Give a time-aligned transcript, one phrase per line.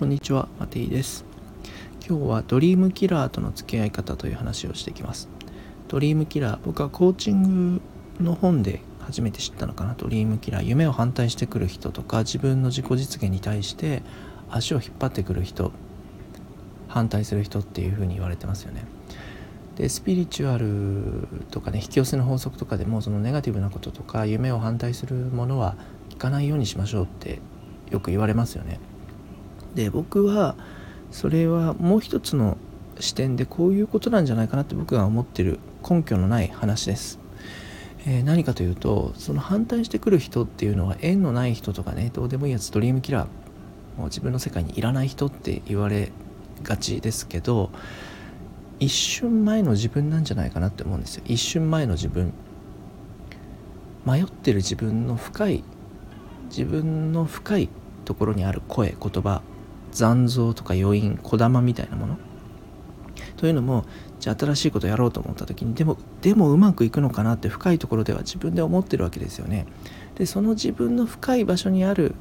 [0.00, 1.26] こんにちは、マテイです。
[2.08, 5.28] 今日はドリームキラーとの付き合い方という話をしていきます。
[5.88, 7.82] ドリームキラー、僕はコーチング
[8.18, 10.64] の本で初めて知ったのかな、ドリームキラー。
[10.64, 14.02] 夢を反対してくる人とか、自分の自己実現に対して
[14.48, 15.70] 足を引っ張ってくる人、
[16.88, 18.86] 反対する人っていうふうに言われてますよね。
[19.76, 25.76] でスピリチュアルとかね引き寄せの法則とかでもそのネガティブなこととか夢を反対するものは
[26.08, 27.40] 聞かないようにしましょうって
[27.90, 28.80] よく言われますよね。
[29.74, 30.56] で僕は
[31.10, 32.56] それはもう一つの
[32.98, 37.18] 視点でこういうことなんじゃないかなって僕が思ってる根拠のない話です。
[38.06, 46.10] えー、何かというとその反対してくる人っていうのは縁のない人とかねどうでもいいやつドリームキラーもう自分の世界にいらない人って言われ
[46.62, 47.70] がちですけど
[48.78, 51.22] 一瞬前の自分なんじゃないかなって思うんですよ。
[51.26, 52.32] 一瞬前の自分。
[54.06, 55.62] 迷ってる自分の深い
[56.48, 57.68] 自分の深い
[58.06, 59.42] ところにある声言葉。
[59.92, 62.16] 残像とか余韻こだまみたいなもの？
[63.36, 63.84] というのも
[64.18, 69.66] じゃあ新しいことやろうと思った時にでもでもうまくいくのかなって深いところでは自分で思ってるわけですよね。
[70.16, 72.14] でその自分の深い場所にある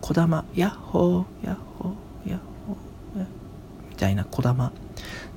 [0.00, 3.26] こだまヤッホーヤッホーヤッホー
[3.90, 4.72] みたいなこだま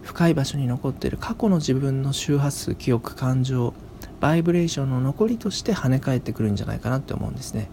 [0.01, 3.75] 深い場所に残ってる過去の自分の周波数記憶感情
[4.19, 7.69] バイブレーションの残りとして跳ね返ってくるんじゃないかなって思うんですね。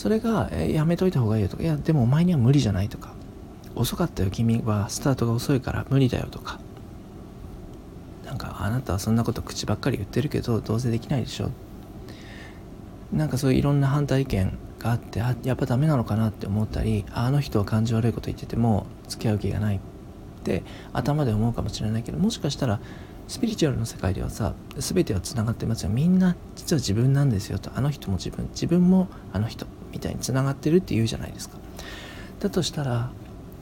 [0.00, 3.12] それが、えやめといた方がいいよとかいやでもお前には無理じゃないとか
[3.74, 4.88] 遅かったよ君は。
[4.88, 6.58] スタートが遅いから無理だよとか。
[8.24, 11.50] なんかあなたはそんなこと口ばっかり言ってるけどどうせできないでしょ。
[13.12, 19.80] なんかそういういろんな反対意見があってあやっぱダメなのかなって思ったりあの人は感じ悪いこと言ってても付き合う気がないっ
[20.44, 20.62] て
[20.94, 22.80] 頭で思うかもしれないけどもしかしたら
[23.30, 25.88] スピリチュアルの世界ではさ全てはつながってますよ。
[25.88, 27.70] みんな実は自分なんですよと。
[27.76, 28.48] あの人も自分。
[28.48, 31.56] 自分もあの人みたいにつながってるって言うじゃないですか。
[32.40, 33.08] だとしたら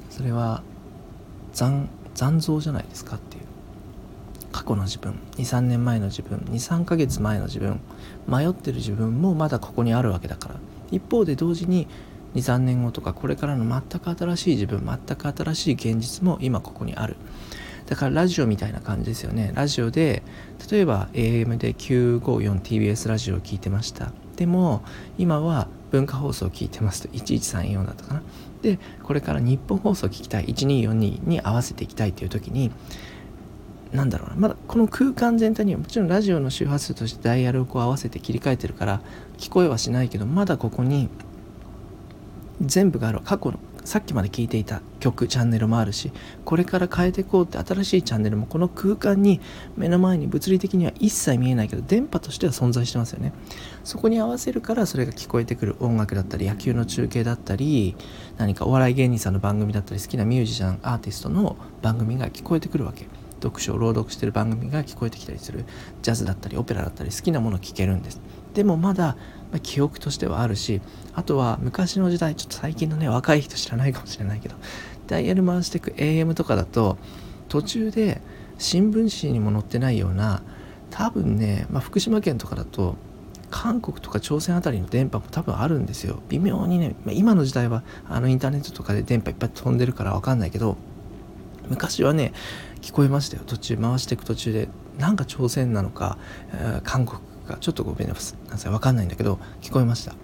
[0.09, 0.63] それは
[1.53, 3.43] 残残像じゃないですかっていう。
[4.53, 5.21] 過去の自分。
[5.37, 6.39] 23年前の自分。
[6.51, 7.79] 23ヶ月前の自分。
[8.27, 10.55] 迷ってる自分もまだここにあるわけだから。
[10.91, 11.89] 一方で同時に
[12.37, 17.17] 23年後とかこれからの全く新しい自分全く新しい現実も今ここにある。
[17.89, 19.51] だからラジオみたいな感じですよね。
[19.55, 20.23] ラジオで
[20.71, 24.13] 例えば AM で 954TBS ラジオを聞いてました。
[24.37, 24.83] でも
[25.17, 28.23] 今は文化放送を聞いてますと1134だったかな。
[28.61, 32.71] でこれから日本放送を聞きたい1242に合わせていきたいという時に
[33.93, 34.37] なんだろうな。
[34.37, 39.01] まだこの空間全体にはもちろんラジオの周波数としてダイヤルをこう合わせて切り替えてるから
[39.39, 41.09] 聞こえはしないけどまだここに
[42.61, 43.21] 全部がある。
[43.21, 46.13] 過去のさっきまで聴いていた曲チャンネルもあるし
[46.45, 49.41] これから変えていこうって新しいチャンネルもこの空間に
[49.79, 53.33] 目の前に物理的には一切見えないけど電波としては存在してますよね。
[53.85, 57.97] そこに合わせるからそれが聞こえてくる音楽だったり野球の中継だったり
[58.37, 63.07] 何かお笑い芸人さんの番組だったり好きなミュージシャンアーティストの番組が聞こえてくるわけ。
[63.43, 65.65] 読書を朗読してる番組が聞こえてきたりする
[66.03, 68.21] ジャズだったりオペラだったり好きなもの聞けるんです。
[68.55, 69.17] でもまだ
[69.63, 70.81] 記憶としてはあるし
[71.15, 74.57] あとは昔の時代ちょっと最近のね若い人知らないかもしれないけど
[75.07, 76.99] ダイヤル回していく AM とかだと
[77.49, 78.21] 途中で
[78.59, 80.43] 新聞紙にも載ってないような
[80.91, 82.97] 多分ね、まあ、福島県とかだと
[83.51, 86.21] 韓国とか朝鮮あたりの電波も多分あるんですよ。
[86.29, 90.77] 微妙にね、まあ、今の時代はあのインターネットとかで電波いっぱい飛んでるから分かんないけど
[91.69, 92.33] 昔はね
[92.81, 93.43] 聞こえましたよ。
[93.47, 94.69] 途中回していく途中で
[94.99, 96.19] なんか朝鮮なのか、
[96.53, 97.57] えー、韓国か。
[97.61, 98.71] ちょっとごめんなさい。
[98.71, 100.15] 分かんないんだけど聞こえました。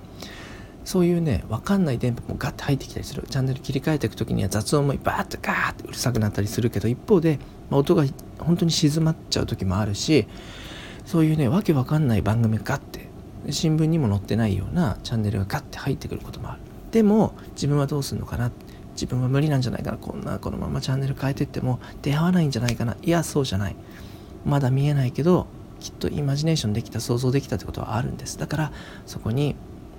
[0.85, 3.25] そういうね分かんない電波もガッて入ってきたりする。
[3.29, 7.39] チャンネル切り替えていく時には雑音もバーッとガーッてうるさくなったりするけど一方で、
[7.71, 8.05] まあ、音が
[8.39, 10.27] 本当に静まっちゃう時もあるし
[11.07, 13.09] そういうねわけわかんない番組がガッて
[13.51, 16.61] 新聞にも載ってないようなチャンネルがガッて入ってくることもある。
[16.91, 19.99] でも自分はどうするのかなって自分は無理なんじゃないかな。
[19.99, 22.97] こんなこのままチャンネル変えてっても出会わないんじゃないかな。
[23.03, 23.77] いやそうじゃない。
[24.45, 25.47] まだ見えないけど
[25.81, 28.39] きっとイマジネーションできた想像できたってことはあるんです。
[28.39, 28.73] だから
[29.07, 29.57] そこに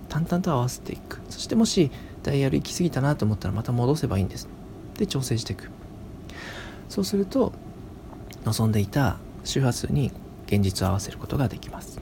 [0.09, 1.21] 淡々と合わせていく。
[1.29, 1.91] そしてもし
[2.23, 4.47] ダイヤル行き過ぎたなと思ったらまた戻せばいいんです。
[4.97, 5.69] で調整していく。
[6.89, 7.53] そうすると
[8.45, 10.11] 望んでいた周波数に
[10.47, 11.99] 現実を合わせることができます。